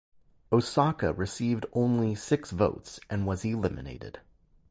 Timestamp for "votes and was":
2.49-3.45